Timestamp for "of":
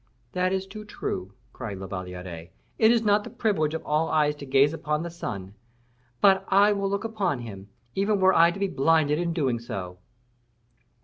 3.75-3.85